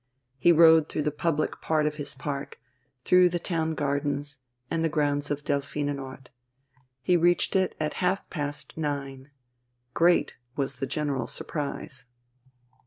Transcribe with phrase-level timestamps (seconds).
[0.39, 2.59] He rode through the public part of his park,
[3.05, 6.31] through the Town Gardens and the grounds of Delphinenort.
[7.03, 9.29] He reached it at half past nine.
[9.93, 12.05] Great was the general surprise.